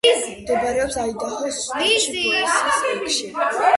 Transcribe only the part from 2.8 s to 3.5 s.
ოლქში.